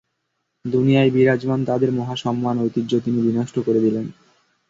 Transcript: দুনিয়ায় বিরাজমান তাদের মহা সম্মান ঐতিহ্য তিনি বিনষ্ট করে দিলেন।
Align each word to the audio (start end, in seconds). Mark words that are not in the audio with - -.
দুনিয়ায় 0.65 1.11
বিরাজমান 1.11 1.59
তাদের 1.65 1.89
মহা 1.91 2.15
সম্মান 2.15 2.55
ঐতিহ্য 2.59 2.91
তিনি 3.05 3.19
বিনষ্ট 3.21 3.55
করে 3.65 3.79
দিলেন। 3.79 4.05